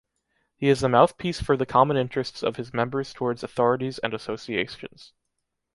He 0.57 0.67
is 0.67 0.79
the 0.81 0.89
mouthpiece 0.89 1.39
for 1.43 1.55
the 1.55 1.67
common 1.67 1.95
interests 1.95 2.41
of 2.41 2.55
his 2.55 2.73
members 2.73 3.13
towards 3.13 3.43
authorities 3.43 3.99
and 3.99 4.15
associations. 4.15 5.13